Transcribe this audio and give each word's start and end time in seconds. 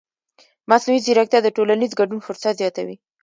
مصنوعي 0.69 0.99
ځیرکتیا 1.05 1.39
د 1.43 1.47
ټولنیز 1.55 1.91
ګډون 1.99 2.19
فرصت 2.27 2.53
زیاتوي. 2.61 2.95